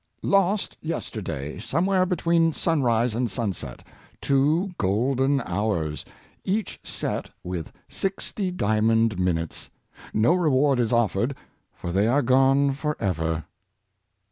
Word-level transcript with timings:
Lost, 0.23 0.77
yesterday, 0.81 1.59
somewhere 1.59 2.07
between 2.07 2.51
sunrise 2.53 3.13
and 3.13 3.29
sunset, 3.29 3.83
two 4.19 4.71
golden 4.79 5.41
hours, 5.41 6.05
each 6.43 6.79
set 6.83 7.29
with 7.43 7.71
sixty 7.87 8.49
diamond 8.49 9.19
minutes. 9.19 9.69
No 10.11 10.33
reward 10.33 10.79
is 10.79 10.91
offered, 10.91 11.35
for 11.71 11.91
they 11.91 12.07
are 12.07 12.23
gone 12.23 12.71
forever." 12.73 13.43